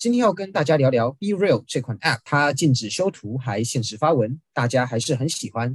[0.00, 5.74] 今天要跟大家聊聊 Be Real 这款 App，它禁止修图，还限时发文，大家还是很喜欢。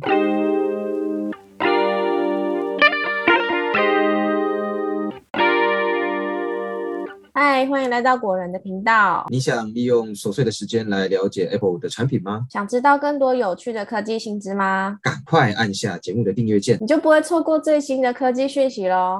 [7.33, 9.27] 嗨，欢迎来到果仁的频道。
[9.29, 12.45] 你想利用琐碎的时间来了解 Apple 的产品吗？
[12.49, 14.99] 想知道更多有趣的科技新知吗？
[15.01, 19.19] 赶快按下节目的订阅键，你就不会错过最新的科技讯息喽。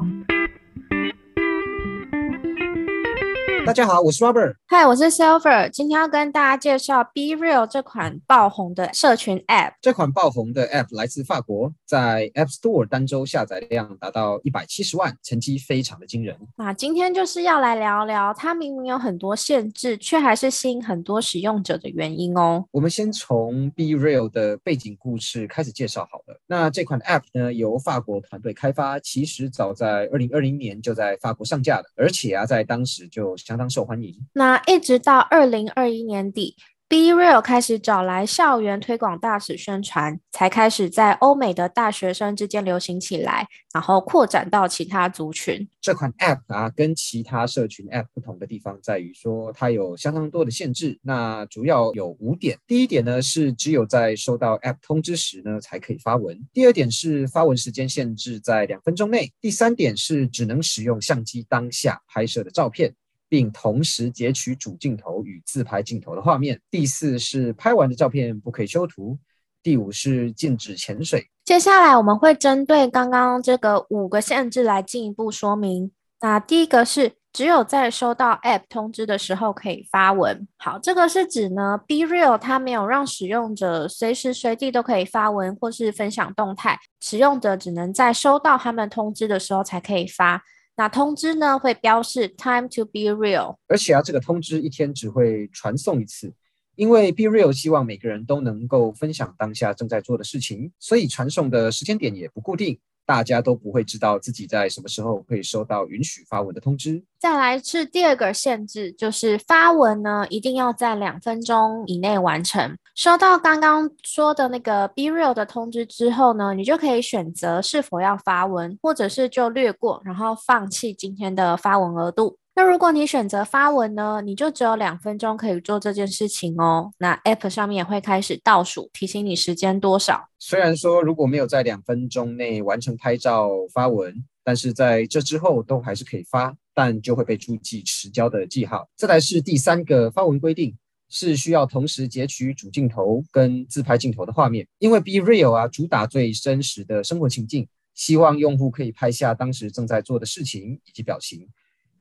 [3.66, 4.56] 大家好，我是 Robert。
[4.68, 5.70] 嗨，我是 Silver。
[5.70, 9.76] 今天要跟大家介绍 Be Real 这款爆红的社群 App。
[9.82, 16.38] 这款爆红的 App 来自法国，在 App Store 单周下载量达到一百七十万，成绩非常的惊人。
[16.58, 22.66] 那今天就是要来聊聊它明明有很多限制，却还是吸引很多使用者的原因哦。
[22.72, 26.38] 我们先从 Be Real 的背景故事开始介绍好了。
[26.54, 34.16] 那这款 App 呢，由法国团队开发，其实早在二零二零年就在法国上架了，而且啊，在当时就相当受欢迎。
[34.34, 36.56] 那一直到二零二一年底
[36.94, 45.68] ，Be Real 开始找来校园推广大使宣传，才开始在欧美的大学生之间流行起来，然后扩展到其他族群。
[45.82, 51.00] 这款 App 啊，跟其他社群 App 不同的地方在于说，它有相当多的限制。
[51.02, 52.60] 那主要有五点。
[52.68, 56.40] 第一点呢，是只有在收到 App 通知时呢，才可以发文。
[56.54, 59.34] 第二点是发文时间限制在两分钟内。
[59.42, 62.94] 第三点是只能使用相机当下拍摄的照片。
[63.34, 66.62] 并同时截取主镜头与自拍镜头的画面。
[66.70, 69.18] 第四是拍完的照片不可以修图。
[69.64, 71.28] 第五是禁止潜水。
[71.44, 75.92] 接下来我们会针对刚刚这个五个限制来进一步说明。
[76.22, 80.48] 那第一个是只有在收到 App 通知的时候可以发文。
[80.58, 90.44] 好，这个是指呢，Be Real 它没有让使用者随时随地都可以发文或是分享动态，使用者只能在收到他们通知的时候才可以发。
[90.76, 96.34] 那通知呢会标示 time to be real，而且啊，这个通知一天只会传送一次，
[96.76, 102.80] 因为 be real 希望每个人都能够分享当下正在做的事情，所以传送的时间点也不固定。
[103.06, 107.04] 大家都不会知道自己在什么时候可以收到允许发文的通知。
[107.20, 112.76] 再来是第二个限制，就是发文呢一定要在两分钟以内完成。
[112.96, 122.38] 收到刚刚说的那个 Be Real 的通知之后呢，你就可以选择是否要发文，或者是就略过，然后放弃今天的发文额度。
[122.56, 126.92] 那如果你选择发文呢，你就只有两分钟可以做这件事情哦。
[127.00, 130.30] 那 App 上面也会开始倒数，提醒你时间多少。
[130.38, 138.88] 虽然说如果没有在两分钟内完成拍照发文，但是在这之后都还是可以发，但就会被注记迟交的记号。
[138.96, 140.78] 再来是第三个发文规定，
[141.10, 151.48] 是需要同时截取主镜头跟自拍镜头的画面，因为 Be Real 啊主打最真实的生活情境，希望用户可以拍下当时正在做的事情以及表情。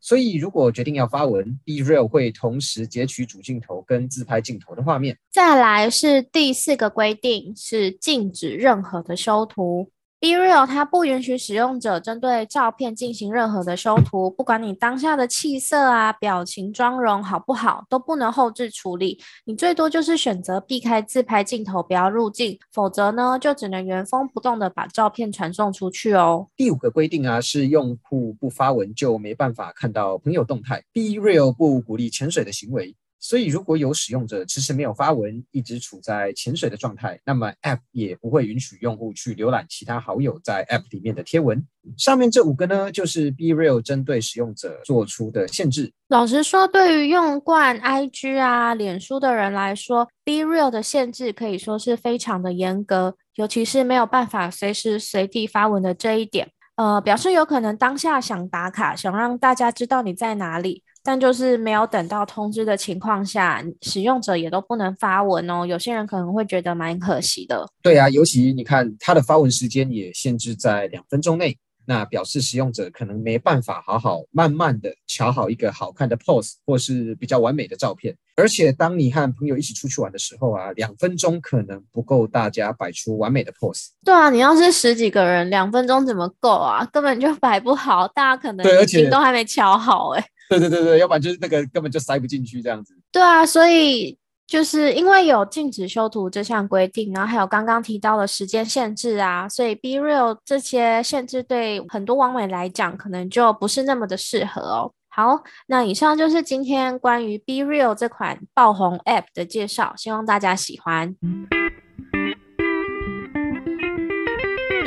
[0.04, 5.16] 所以，如果决定要发文，Be Real 会同时截取主镜头跟自拍镜头的画面。
[5.30, 9.90] 再来是第四个规定，是禁止任何的修图。
[10.22, 19.18] Breal 它不允许使用者针对照片进行任何的修图，不管你当下的气色啊、表情、妆容好不好，都不能后置处理。
[19.44, 26.46] 你最多就是选择避开自拍镜头，不要入镜，否则呢，就只能原封不动的把照片传送出去哦。
[26.56, 30.84] 第五个规定啊，是用户不发文就没办法看到朋友动态。
[30.94, 32.94] Breal 不鼓励潜水的行为。
[33.24, 41.64] 所以，如果有使用者迟迟没有发文，一直处在潜水的状态，那么 App 也不会允许用户去浏览其他好友在 App 里面的贴文。
[41.96, 45.92] 上面这五个呢，就是 Be Real 针对使用者做出的限制。
[46.08, 56.50] 老实说，对于用惯 IG 啊、脸书的人来说，Be Real 的限制可以说是非常的严格，尤其是没有办法随时随地发文的这一点。
[56.74, 60.82] 呃，表示有可能当下想打卡，想让大家知道你在哪里。
[61.02, 65.66] 但就是没有等到通知的情况下，使用者也都不能发文哦。
[65.66, 67.66] 有些人可能会觉得蛮可惜的。
[67.82, 71.56] 对啊，尤其你看它的发文时间也限制在两分钟内。
[71.84, 83.88] 那表示使用者可能没办法好好慢慢的瞧好一个好看的 pose 或是比较完美的照片，而且当你和朋友一起出去玩的时候啊，两分钟可能不够大家摆出完美的 pose。
[84.04, 86.88] 对啊，你要是十几个人，两分钟怎么够啊？
[86.93, 90.25] 根本就摆不好，大家可能对，而且都还没瞧好哎。
[90.58, 92.94] 对对对对，要不然就是那个根本就塞不进去这样子。
[93.10, 94.19] 对啊，所以。
[94.44, 104.93] 就是因为有禁止修图这项规定，然后还有刚刚提到的时间限制啊，所以 Be Real 这些限制对很多网美来讲，可能就不是那么的适合哦。
[105.08, 111.16] 好，那以上就是今天关于 Be Real 这款爆红 App 的介绍，希望大家喜欢。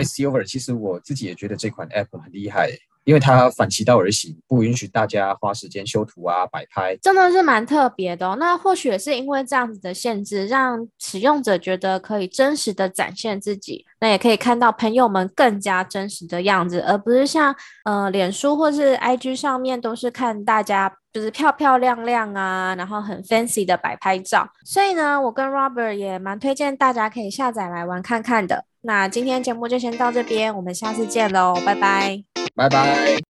[0.04, 2.70] Silver，其实我自己也觉得这款 App 很厉害，
[3.06, 8.36] 因为它反其道而行，不允许大家花时间修图啊、摆拍，真的是蛮特别的。
[8.36, 17.56] 那或许也是因为这样子的限制，让使用者觉得可以真实的展现自己，那也可以看到朋友们更加真实的样子，而不是像
[17.86, 20.92] 呃脸书或是 IG 上面都是看大家。
[21.16, 28.66] 就是漂漂亮亮啊，然后很 fancy 的摆拍照，所以呢，我跟 Robert 也蛮推荐大家可以下载来玩看看的。
[28.82, 32.22] 那今天节目就先到这边，我们下次见喽，拜拜，
[32.56, 33.25] 拜拜。